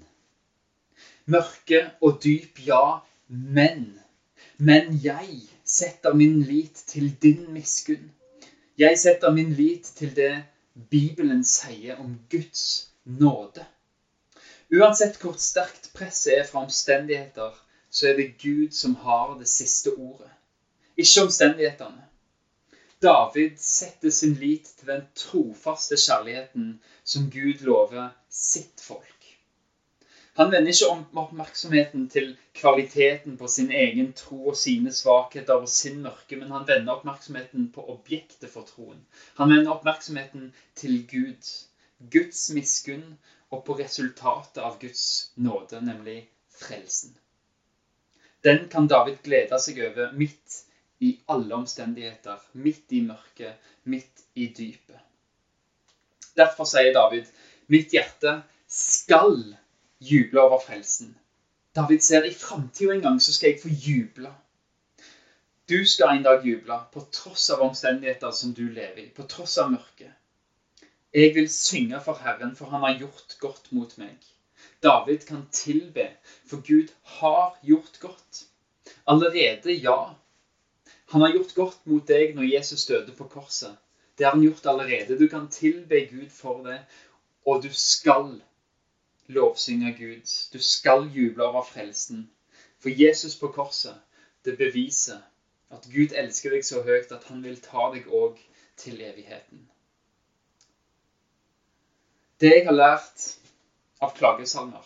Mørke 1.26 1.92
og 2.02 2.20
dyp, 2.24 2.60
ja, 2.68 3.00
men. 3.28 4.00
Men 4.58 5.00
jeg 5.04 5.30
setter 5.66 6.14
min 6.14 6.42
lit 6.44 6.84
til 6.88 7.14
din 7.22 7.54
miskunn. 7.54 8.12
Jeg 8.78 8.98
setter 9.00 9.32
min 9.32 9.54
lit 9.54 9.92
til 9.96 10.16
det 10.16 10.44
Bibelen 10.90 11.44
sier 11.44 12.00
om 12.02 12.16
Guds 12.30 12.90
nåde. 13.06 13.66
Uansett 14.74 15.20
hvor 15.22 15.36
sterkt 15.38 15.92
presset 15.94 16.38
er 16.40 16.48
fra 16.50 16.64
omstendigheter, 16.66 17.54
så 17.90 18.08
er 18.10 18.16
det 18.18 18.38
Gud 18.42 18.72
som 18.72 18.96
har 18.96 19.36
det 19.40 19.48
siste 19.48 19.94
ordet, 19.94 20.32
ikke 20.98 21.22
omstendighetene. 21.28 22.04
David 23.04 23.58
setter 23.58 24.10
sin 24.10 24.34
lit 24.34 24.74
til 24.78 24.88
den 24.88 25.06
trofaste 25.16 25.96
kjærligheten 26.00 26.80
som 27.04 27.30
Gud 27.32 27.62
lover 27.62 28.10
sitt 28.30 28.82
folk. 28.82 29.23
Han 30.36 30.52
vender 30.52 30.72
ikke 30.74 30.90
om 30.90 31.02
oppmerksomheten 31.22 32.08
til 32.10 32.32
kvaliteten 32.58 33.36
på 33.38 33.48
sin 33.48 33.70
egen 33.72 34.14
tro 34.18 34.40
og 34.50 34.58
sine 34.58 34.92
svakheter 34.92 35.62
og 35.62 35.70
sin 35.70 36.00
mørke, 36.02 36.40
men 36.40 36.50
han 36.56 36.66
vender 36.68 36.96
oppmerksomheten 36.96 37.68
på 37.76 37.86
objektet 37.94 38.50
for 38.50 38.66
troen. 38.66 39.04
Han 39.38 39.54
vender 39.54 39.76
oppmerksomheten 39.76 40.50
til 40.76 41.04
Gud, 41.12 41.52
Guds 42.16 42.48
miskunn 42.58 43.14
og 43.54 43.62
på 43.68 43.78
resultatet 43.78 44.58
av 44.64 44.80
Guds 44.82 45.06
nåde, 45.36 45.82
nemlig 45.86 46.24
frelsen. 46.50 47.14
Den 48.44 48.66
kan 48.70 48.90
David 48.90 49.22
glede 49.24 49.60
seg 49.62 49.78
over 49.86 50.18
midt 50.18 50.64
i 51.06 51.14
alle 51.30 51.54
omstendigheter, 51.62 52.42
midt 52.54 52.92
i 52.98 53.04
mørket, 53.06 53.54
midt 53.86 54.26
i 54.34 54.50
dypet. 54.50 54.98
Derfor 56.34 56.66
sier 56.66 56.90
David, 56.96 57.30
mitt 57.70 57.94
hjerte 57.94 58.40
skal 58.68 59.54
juble 60.10 60.42
over 60.42 60.60
frelsen. 60.60 61.16
David 61.76 62.02
ser 62.06 62.24
i 62.24 62.34
framtida 62.34 62.94
en 62.94 63.02
gang 63.02 63.22
så 63.22 63.34
skal 63.34 63.54
jeg 63.54 63.62
få 63.62 63.70
juble. 63.70 64.34
Du 65.70 65.86
skal 65.86 66.18
en 66.18 66.26
dag 66.26 66.46
juble 66.46 66.78
på 66.94 67.06
tross 67.12 67.50
av 67.50 67.64
omstendigheter 67.66 68.32
som 68.32 68.54
du 68.54 68.66
lever 68.68 69.06
i, 69.06 69.10
på 69.10 69.24
tross 69.32 69.58
av 69.58 69.72
mørket. 69.72 70.12
Jeg 71.14 71.36
vil 71.36 71.50
synge 71.50 72.02
for 72.04 72.20
Herren, 72.20 72.56
for 72.56 72.74
han 72.74 72.84
har 72.84 72.98
gjort 73.00 73.38
godt 73.40 73.72
mot 73.72 73.98
meg. 74.02 74.18
David 74.84 75.26
kan 75.28 75.46
tilbe, 75.52 76.10
for 76.50 76.62
Gud 76.68 76.92
har 77.20 77.56
gjort 77.62 78.00
godt. 78.00 78.44
Allerede, 79.08 79.72
ja, 79.72 80.16
han 81.14 81.22
har 81.22 81.34
gjort 81.36 81.54
godt 81.56 81.86
mot 81.86 82.08
deg 82.08 82.36
når 82.36 82.50
Jesus 82.50 82.86
døde 82.86 83.14
på 83.16 83.28
korset. 83.30 83.78
Det 84.18 84.26
har 84.26 84.36
han 84.36 84.44
gjort 84.44 84.66
allerede. 84.66 85.20
Du 85.20 85.28
kan 85.28 85.48
tilbe 85.48 86.06
Gud 86.10 86.30
for 86.30 86.64
det, 86.66 86.80
og 87.46 87.64
du 87.64 87.70
skal 87.74 88.42
lovsynge 89.34 89.94
Gud. 89.98 90.32
Du 90.54 90.60
skal 90.62 91.10
juble 91.16 91.44
over 91.44 91.64
frelsen. 91.64 92.30
For 92.80 92.90
Jesus 92.90 93.36
på 93.40 93.48
korset, 93.48 93.96
det 94.46 94.58
beviser 94.58 95.22
at 95.72 95.88
Gud 95.94 96.16
elsker 96.16 96.54
deg 96.54 96.66
så 96.66 96.82
høyt 96.84 97.12
at 97.16 97.30
han 97.30 97.44
vil 97.44 97.62
ta 97.64 97.90
deg 97.94 98.10
òg 98.12 98.40
til 98.78 99.02
evigheten. 99.02 99.70
Det 102.42 102.52
jeg 102.52 102.66
har 102.68 102.76
lært 102.76 103.30
av 104.04 104.12
klagesalmer, 104.18 104.84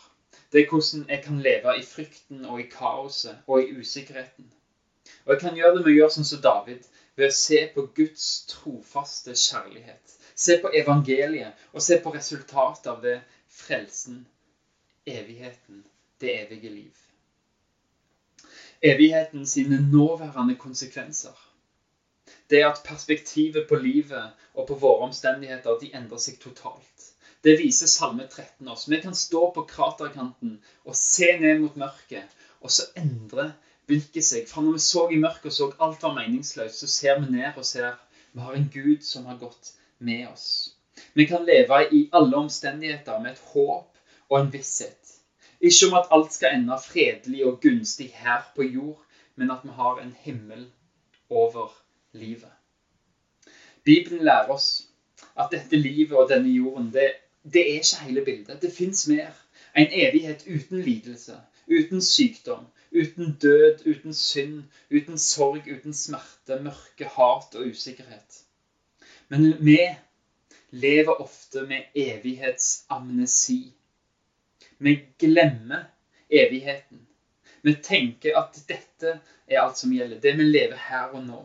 det 0.51 0.61
er 0.61 0.69
hvordan 0.69 1.09
jeg 1.09 1.23
kan 1.23 1.41
leve 1.41 1.73
i 1.79 1.83
frykten 1.83 2.45
og 2.45 2.61
i 2.61 2.69
kaoset 2.71 3.47
og 3.47 3.63
i 3.63 3.79
usikkerheten. 3.79 4.51
Og 5.25 5.33
jeg 5.33 5.41
kan 5.41 5.57
gjøre 5.57 5.75
det 5.75 5.83
med 5.83 5.91
å 5.91 5.97
gjøre 5.97 6.15
sånn 6.15 6.29
som 6.29 6.43
David, 6.43 6.85
ved 7.17 7.31
å 7.31 7.35
se 7.35 7.59
på 7.73 7.87
Guds 7.97 8.27
trofaste 8.51 9.33
kjærlighet. 9.33 10.15
Se 10.35 10.59
på 10.61 10.71
evangeliet, 10.77 11.57
og 11.73 11.81
se 11.81 11.97
på 12.03 12.13
resultatet 12.13 12.87
av 12.91 13.01
det 13.01 13.17
frelsen, 13.49 14.21
evigheten, 15.07 15.83
det 16.21 16.33
evige 16.41 16.69
liv. 16.69 16.93
Evigheten 18.81 19.47
sine 19.47 19.91
nåværende 19.91 20.55
konsekvenser. 20.55 21.35
Det 22.49 22.63
at 22.63 22.81
perspektivet 22.85 23.67
på 23.69 23.75
livet 23.75 24.31
og 24.53 24.67
på 24.67 24.75
våre 24.75 25.07
omstendigheter 25.07 25.79
de 25.81 25.91
endrer 25.95 26.21
seg 26.21 26.39
totalt. 26.39 27.07
Det 27.43 27.57
viser 27.59 27.87
Salme 27.87 28.27
13 28.27 28.67
oss. 28.67 28.87
Vi 28.89 28.99
kan 29.01 29.15
stå 29.15 29.51
på 29.55 29.63
kraterkanten 29.69 30.57
og 30.83 30.95
se 30.95 31.37
ned 31.39 31.59
mot 31.59 31.75
mørket, 31.75 32.37
og 32.61 32.71
så 32.71 32.87
endrer 32.95 33.51
blikket 33.87 34.25
seg. 34.25 34.47
For 34.49 34.61
når 34.61 34.77
vi 34.77 34.85
så 34.85 35.07
i 35.09 35.19
mørket 35.21 35.51
og 35.51 35.57
så 35.57 35.69
alt 35.79 36.03
var 36.03 36.15
meningsløst, 36.17 36.79
så 36.79 36.87
ser 36.87 37.19
vi 37.19 37.31
ned 37.37 37.55
og 37.55 37.65
ser 37.65 37.93
vi 38.31 38.41
har 38.41 38.53
en 38.53 38.69
Gud 38.73 39.01
som 39.01 39.25
har 39.25 39.37
gått 39.41 39.71
med 39.97 40.27
oss. 40.27 40.73
Vi 41.13 41.25
kan 41.25 41.45
leve 41.45 41.83
i 41.91 42.09
alle 42.13 42.37
omstendigheter 42.37 43.19
med 43.19 43.31
et 43.31 43.45
håp 43.53 43.96
og 44.29 44.41
en 44.41 44.53
visshet. 44.53 45.13
Ikke 45.61 45.87
om 45.87 45.97
at 45.99 46.11
alt 46.11 46.33
skal 46.33 46.55
ende 46.55 46.77
fredelig 46.85 47.45
og 47.45 47.61
gunstig 47.61 48.11
her 48.15 48.41
på 48.55 48.63
jord, 48.63 49.03
men 49.35 49.51
at 49.51 49.63
vi 49.63 49.69
har 49.69 49.99
en 50.01 50.15
himmel 50.19 50.67
over 51.29 51.73
livet. 52.11 52.51
Bibelen 53.83 54.23
lærer 54.23 54.49
oss 54.49 54.87
at 55.39 55.49
dette 55.51 55.77
livet 55.77 56.17
og 56.17 56.29
denne 56.29 56.49
jorden, 56.49 56.93
det, 56.93 57.11
det 57.43 57.61
er 57.61 57.79
ikke 57.79 58.03
hele 58.03 58.25
bildet. 58.25 58.61
Det 58.61 58.73
fins 58.73 59.07
mer. 59.07 59.31
En 59.75 59.87
evighet 59.91 60.43
uten 60.47 60.81
lidelse, 60.81 61.37
uten 61.67 62.01
sykdom, 62.01 62.65
Uten 62.91 63.37
død, 63.41 63.87
uten 63.87 64.13
synd, 64.13 64.63
uten 64.91 65.17
sorg, 65.17 65.67
uten 65.67 65.93
smerte, 65.93 66.59
mørke, 66.63 67.05
hat 67.05 67.55
og 67.55 67.67
usikkerhet. 67.67 68.43
Men 69.29 69.65
vi 69.65 69.79
lever 70.71 71.21
ofte 71.21 71.61
med 71.67 71.83
evighetsamnesi. 71.95 73.73
Vi 74.77 74.93
glemmer 75.17 75.85
evigheten. 76.29 77.07
Vi 77.61 77.73
tenker 77.73 78.37
at 78.37 78.59
dette 78.69 79.19
er 79.47 79.61
alt 79.61 79.77
som 79.77 79.93
gjelder. 79.93 80.19
Det 80.21 80.35
vi 80.37 80.45
lever 80.45 80.77
her 80.89 81.15
og 81.17 81.23
nå. 81.25 81.39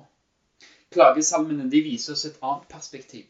Klagesalmene 0.92 1.70
viser 1.72 2.12
oss 2.12 2.26
et 2.28 2.40
annet 2.42 2.68
perspektiv. 2.68 3.24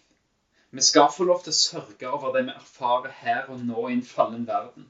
Vi 0.71 0.83
skal 0.83 1.13
få 1.13 1.29
lov 1.29 1.45
til 1.45 1.53
å 1.53 1.61
sørge 1.61 2.11
over 2.11 2.33
det 2.35 2.47
vi 2.49 2.57
erfarer 2.57 3.15
her 3.21 3.51
og 3.53 3.63
nå 3.63 3.87
i 3.89 3.95
en 3.95 4.03
fallen 4.03 4.47
verden. 4.49 4.89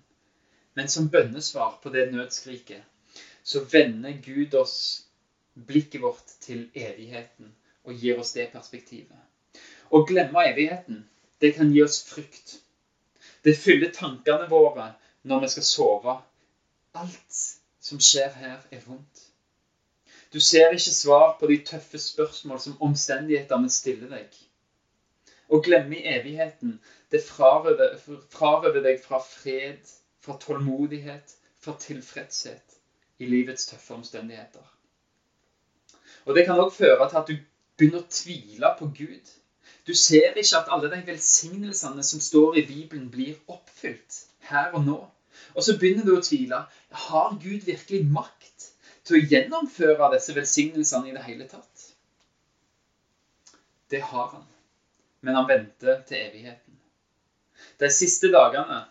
Men 0.75 0.89
som 0.89 1.11
bønnesvar 1.13 1.77
på 1.83 1.93
det 1.93 2.07
nødskriket 2.11 2.81
så 3.43 3.61
vender 3.73 4.17
Gud 4.25 4.55
oss 4.55 4.77
blikket 5.53 6.01
vårt 6.01 6.37
til 6.41 6.65
evigheten 6.73 7.53
og 7.85 7.99
gir 7.99 8.21
oss 8.23 8.33
det 8.33 8.49
perspektivet. 8.55 9.19
Å 9.91 10.01
glemme 10.09 10.47
evigheten, 10.49 11.03
det 11.43 11.53
kan 11.59 11.73
gi 11.75 11.83
oss 11.85 11.99
frykt. 12.07 12.57
Det 13.45 13.53
fyller 13.59 13.91
tankene 13.93 14.47
våre 14.49 14.93
når 15.23 15.41
vi 15.41 15.49
skal 15.49 15.63
sove. 15.63 16.17
Alt 16.95 17.43
som 17.81 18.01
skjer 18.01 18.31
her, 18.39 18.59
er 18.71 18.81
vondt. 18.87 19.29
Du 20.33 20.41
ser 20.41 20.71
ikke 20.73 20.95
svar 20.95 21.37
på 21.41 21.47
de 21.47 21.59
tøffe 21.67 21.99
spørsmål 21.99 22.61
som 22.61 22.83
omstendighetene 22.83 23.71
stiller 23.71 24.09
deg. 24.09 24.37
Å 25.53 25.61
glemme 25.61 25.99
i 25.99 26.07
evigheten, 26.09 26.79
det 27.13 27.21
frarøver 27.27 28.81
deg 28.81 29.03
fra 29.05 29.19
fred, 29.21 29.83
fra 30.25 30.39
tålmodighet, 30.41 31.35
fra 31.61 31.77
tilfredshet 31.81 32.79
i 33.19 33.29
livets 33.29 33.67
tøffe 33.69 33.95
omstendigheter. 33.95 34.65
Og 36.25 36.35
Det 36.35 36.47
kan 36.47 36.61
òg 36.61 36.73
føre 36.73 37.09
til 37.11 37.19
at 37.21 37.29
du 37.29 37.37
begynner 37.77 38.01
å 38.01 38.11
tvile 38.11 38.75
på 38.79 38.89
Gud. 38.97 39.33
Du 39.87 39.95
ser 39.95 40.39
ikke 40.39 40.59
at 40.59 40.71
alle 40.71 40.91
de 40.91 41.03
velsignelsene 41.07 42.03
som 42.07 42.21
står 42.21 42.57
i 42.57 42.67
Bibelen, 42.67 43.11
blir 43.11 43.35
oppfylt 43.49 44.23
her 44.49 44.73
og 44.73 44.85
nå. 44.87 44.99
Og 45.55 45.65
så 45.65 45.77
begynner 45.79 46.07
du 46.07 46.15
å 46.17 46.23
tvile. 46.25 46.63
Har 47.07 47.37
Gud 47.43 47.67
virkelig 47.67 48.05
makt 48.09 48.69
til 49.05 49.19
å 49.19 49.25
gjennomføre 49.33 50.13
disse 50.15 50.35
velsignelsene 50.37 51.11
i 51.11 51.17
det 51.17 51.25
hele 51.27 51.49
tatt? 51.51 51.89
Det 53.93 54.01
har 54.01 54.29
han, 54.33 54.47
men 55.21 55.37
han 55.37 55.49
venter 55.51 56.01
til 56.09 56.23
evigheten. 56.23 56.79
De 57.81 57.91
siste 57.93 58.31
dagene 58.33 58.85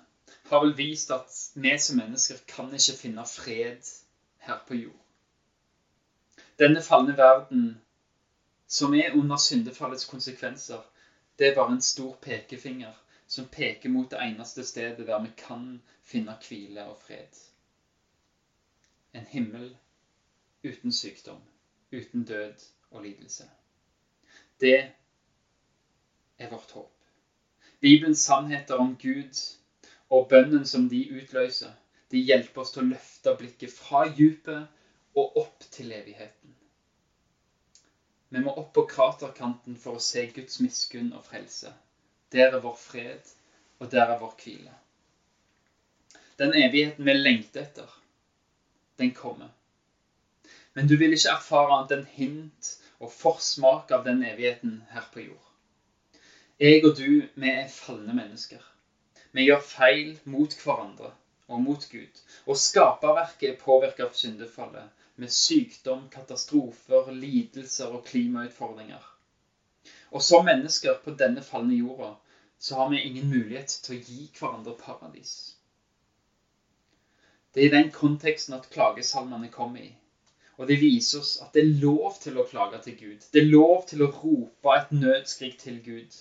har 0.52 0.64
vel 0.64 0.76
vist 0.78 1.12
at 1.16 1.32
vi 1.56 1.72
som 1.80 1.98
mennesker 1.98 2.44
kan 2.48 2.70
ikke 2.76 2.98
finne 3.00 3.26
fred 3.26 3.88
her 4.46 4.60
på 4.68 4.78
jord. 4.78 4.98
Denne 6.60 6.84
falne 6.86 7.16
verden 7.18 7.80
som 8.68 8.94
er 8.94 9.16
under 9.18 9.40
syndefallets 9.42 10.06
konsekvenser, 10.06 10.84
det 11.40 11.48
er 11.48 11.56
bare 11.56 11.74
en 11.74 11.82
stor 11.82 12.14
pekefinger 12.22 12.94
som 13.32 13.48
peker 13.48 13.90
mot 13.90 14.10
det 14.12 14.20
eneste 14.20 14.64
stedet 14.68 15.08
der 15.08 15.20
vi 15.24 15.30
kan 15.40 15.68
finne 16.04 16.34
hvile 16.44 16.84
og 16.92 16.98
fred. 17.00 17.38
En 19.16 19.28
himmel 19.32 19.70
uten 20.68 20.92
sykdom, 20.92 21.40
uten 21.92 22.26
død 22.26 22.66
og 22.90 23.04
lidelse. 23.06 23.48
Det 24.60 24.76
er 26.38 26.50
vårt 26.52 26.72
håp. 26.72 26.92
Bibelens 27.80 28.20
sannheter 28.28 28.76
om 28.76 28.98
Gud 29.00 29.40
og 30.10 30.28
bønnen 30.30 30.66
som 30.66 30.90
de 30.90 31.00
utløser, 31.22 31.72
de 32.12 32.20
hjelper 32.20 32.62
oss 32.62 32.74
til 32.76 32.84
å 32.84 32.90
løfte 32.90 33.34
blikket 33.40 33.72
fra 33.72 34.04
dypet 34.18 34.68
og 35.16 35.38
opp 35.40 35.64
til 35.72 35.94
evigheten. 35.96 36.52
Vi 38.30 38.44
må 38.44 38.52
opp 38.60 38.74
på 38.76 38.84
kraterkanten 38.92 39.80
for 39.80 39.96
å 39.96 40.04
se 40.04 40.26
Guds 40.36 40.60
miskunn 40.60 41.14
og 41.16 41.24
frelse. 41.24 41.72
Der 42.32 42.54
er 42.56 42.60
vår 42.64 42.76
fred, 42.76 43.34
og 43.80 43.92
der 43.92 44.14
er 44.14 44.20
vår 44.20 44.36
hvile. 44.44 44.72
Den 46.40 46.54
evigheten 46.54 47.06
vi 47.06 47.14
lengter 47.14 47.62
etter, 47.62 47.98
den 48.98 49.12
kommer. 49.16 49.50
Men 50.74 50.88
du 50.88 50.96
vil 50.98 51.14
ikke 51.14 51.34
erfare 51.36 51.82
enn 51.96 52.06
hint 52.16 52.72
og 53.00 53.12
forsmak 53.12 53.92
av 53.92 54.06
den 54.08 54.24
evigheten 54.24 54.80
her 54.94 55.08
på 55.14 55.26
jord. 55.26 55.48
Jeg 56.62 56.86
og 56.86 56.96
du, 56.98 57.26
vi 57.36 57.50
er 57.50 57.68
falne 57.74 58.14
mennesker. 58.16 58.62
Vi 59.32 59.48
gjør 59.48 59.64
feil 59.66 60.12
mot 60.30 60.56
hverandre 60.64 61.12
og 61.52 61.62
mot 61.66 61.88
Gud. 61.92 62.22
Og 62.46 62.58
skaperverket 62.58 63.50
er 63.50 63.60
påvirket 63.60 64.06
av 64.08 64.16
syndefallet, 64.16 64.88
med 65.16 65.32
sykdom, 65.34 66.08
katastrofer, 66.14 67.12
lidelser 67.12 67.92
og 67.92 68.06
klimautfordringer. 68.08 69.11
Og 70.12 70.22
som 70.22 70.46
mennesker 70.46 71.00
på 71.04 71.16
denne 71.20 71.44
falne 71.44 71.78
jorda 71.78 72.14
så 72.60 72.76
har 72.76 72.90
vi 72.90 73.02
ingen 73.02 73.30
mulighet 73.30 73.80
til 73.84 73.96
å 73.96 74.02
gi 74.06 74.28
hverandre 74.38 74.76
paradis. 74.80 75.34
Det 77.54 77.64
er 77.64 77.70
i 77.70 77.76
den 77.76 77.92
konteksten 77.92 78.56
at 78.56 78.70
klagesalmene 78.72 79.50
kommer 79.52 79.82
i. 79.82 79.90
Og 80.60 80.68
det 80.68 80.78
viser 80.82 81.24
oss 81.24 81.32
at 81.42 81.56
det 81.56 81.64
er 81.64 81.80
lov 81.82 82.20
til 82.22 82.38
å 82.38 82.46
klage 82.48 82.82
til 82.86 82.98
Gud. 83.00 83.26
Det 83.34 83.42
er 83.42 83.50
lov 83.50 83.88
til 83.90 84.04
å 84.06 84.12
rope 84.14 84.76
et 84.78 84.92
nødskrik 84.94 85.58
til 85.60 85.80
Gud. 85.84 86.20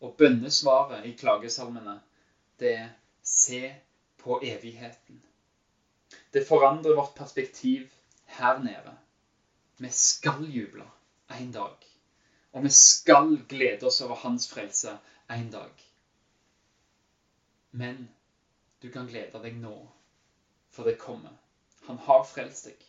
Og 0.00 0.14
bønnesvaret 0.20 1.06
i 1.08 1.14
klagesalmene, 1.16 1.96
det 2.60 2.74
er 2.76 2.90
se 3.24 3.62
på 4.20 4.40
evigheten. 4.44 5.22
Det 6.32 6.46
forandrer 6.46 6.98
vårt 6.98 7.14
perspektiv 7.16 7.88
her 8.38 8.60
nede. 8.62 8.94
Vi 9.78 9.88
skal 9.90 10.44
juble 10.44 10.86
en 11.40 11.52
dag. 11.52 11.89
Og 12.52 12.64
vi 12.64 12.70
skal 12.70 13.36
glede 13.48 13.86
oss 13.86 14.00
over 14.00 14.14
hans 14.14 14.48
frelse 14.50 14.96
en 15.30 15.50
dag. 15.50 15.70
Men 17.70 18.08
du 18.82 18.90
kan 18.90 19.06
glede 19.06 19.42
deg 19.42 19.54
nå, 19.60 19.74
for 20.70 20.88
det 20.88 20.98
kommer. 20.98 21.34
Han 21.86 21.98
har 21.98 22.24
frelst 22.24 22.66
deg. 22.66 22.86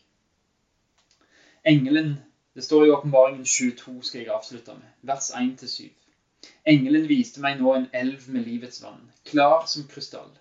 Engelen 1.63 2.15
Det 2.53 2.63
står 2.63 2.85
i 2.85 2.89
Åpenbaringen 2.91 3.45
22, 3.45 4.01
skal 4.03 4.19
jeg 4.19 4.31
avslutte 4.35 4.73
med, 4.73 4.87
vers 5.07 5.29
1-7. 5.31 5.85
Engelen 6.67 7.05
viste 7.07 7.39
meg 7.43 7.61
nå 7.61 7.75
en 7.75 7.85
elv 7.93 8.25
med 8.27 8.43
livets 8.43 8.81
vann, 8.83 9.05
klar 9.29 9.67
som 9.71 9.85
krystall. 9.87 10.33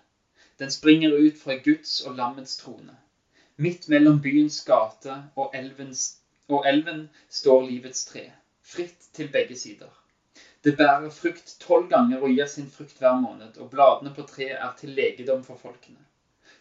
Den 0.59 0.71
springer 0.71 1.15
ut 1.15 1.37
fra 1.39 1.55
Guds 1.67 2.01
og 2.01 2.15
lammets 2.15 2.57
trone. 2.57 2.97
Midt 3.55 3.87
mellom 3.89 4.19
byens 4.21 4.59
gate 4.65 5.15
og, 5.35 5.55
elvens, 5.55 6.17
og 6.49 6.67
elven 6.67 7.09
står 7.29 7.63
livets 7.69 8.05
tre, 8.05 8.25
fritt 8.63 9.09
til 9.13 9.31
begge 9.31 9.57
sider. 9.57 9.89
Det 10.63 10.77
bærer 10.77 11.09
frukt 11.09 11.55
tolv 11.59 11.89
ganger 11.89 12.21
og 12.21 12.29
gir 12.29 12.45
sin 12.45 12.69
frukt 12.69 12.97
hver 13.01 13.17
måned, 13.21 13.57
og 13.57 13.69
bladene 13.69 14.13
på 14.15 14.25
treet 14.29 14.57
er 14.57 14.73
til 14.79 14.93
legedom 14.97 15.43
for 15.43 15.57
folkene. 15.57 16.01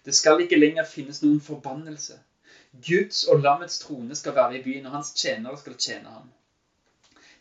Det 0.04 0.14
skal 0.16 0.40
ikke 0.40 0.58
lenger 0.58 0.88
finnes 0.88 1.20
noen 1.22 1.40
forbannelse. 1.44 2.16
Guds 2.86 3.24
og 3.24 3.42
lammets 3.44 3.78
trone 3.82 4.16
skal 4.16 4.34
være 4.34 4.56
i 4.58 4.62
byen, 4.62 4.86
og 4.86 4.94
hans 4.96 5.12
tjenere 5.12 5.58
skal 5.60 5.76
tjene 5.76 6.14
ham. 6.14 6.30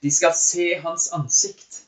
De 0.03 0.11
skal 0.11 0.35
se 0.35 0.67
hans 0.83 1.07
ansikt, 1.15 1.83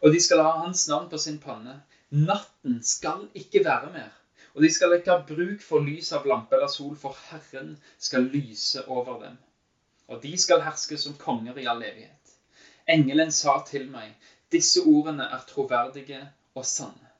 og 0.00 0.12
de 0.12 0.20
skal 0.20 0.42
ha 0.44 0.52
hans 0.64 0.84
navn 0.88 1.08
på 1.08 1.18
sin 1.18 1.40
panne. 1.40 1.78
Natten 2.10 2.82
skal 2.82 3.24
ikke 3.34 3.64
være 3.64 3.92
mer, 3.96 4.12
og 4.54 4.62
de 4.62 4.72
skal 4.72 4.92
ikke 4.98 5.16
ha 5.16 5.24
bruk 5.32 5.64
for 5.64 5.80
lys 5.80 6.12
av 6.12 6.28
lampe 6.28 6.56
eller 6.56 6.68
sol, 6.72 6.96
for 6.96 7.16
Herren 7.30 7.74
skal 7.98 8.28
lyse 8.36 8.84
over 8.88 9.20
dem. 9.24 9.40
Og 10.08 10.22
de 10.22 10.36
skal 10.38 10.62
herske 10.64 10.98
som 11.00 11.16
konger 11.18 11.58
i 11.58 11.66
all 11.70 11.82
evighet. 11.82 12.36
Engelen 12.88 13.32
sa 13.32 13.62
til 13.66 13.88
meg, 13.90 14.12
disse 14.52 14.82
ordene 14.84 15.24
er 15.32 15.44
troverdige 15.48 16.20
og 16.54 16.66
sanne. 16.68 17.10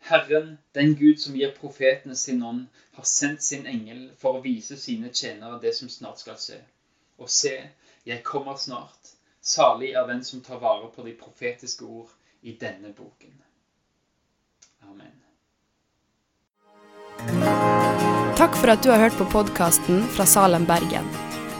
Herren, 0.00 0.58
den 0.74 0.94
Gud 0.96 1.18
som 1.20 1.34
gir 1.36 1.52
profetene 1.56 2.16
sin 2.16 2.42
ånd, 2.42 2.66
har 2.92 3.04
sendt 3.04 3.42
sin 3.44 3.66
engel 3.66 4.10
for 4.18 4.38
å 4.38 4.44
vise 4.44 4.78
sine 4.80 5.10
tjenere 5.12 5.60
det 5.60 5.74
som 5.76 5.90
snart 5.92 6.22
skal 6.22 6.38
skje. 6.40 6.60
Og 7.20 7.28
se, 7.28 7.56
jeg 8.06 8.24
kommer 8.24 8.56
snart. 8.56 9.14
Salig 9.42 9.92
er 9.92 10.06
den 10.08 10.24
som 10.24 10.40
tar 10.44 10.60
vare 10.60 10.88
på 10.94 11.04
de 11.04 11.12
profetiske 11.16 11.84
ord 11.84 12.12
i 12.42 12.56
denne 12.60 12.94
boken. 12.96 13.34
Amen. 14.88 15.16
Takk 18.40 18.56
for 18.56 18.72
at 18.72 18.84
du 18.84 18.88
har 18.92 19.02
hørt 19.04 19.18
på 19.20 19.28
podkasten 19.28 20.06
fra 20.16 20.24
Salem, 20.24 20.64
Bergen. 20.68 21.29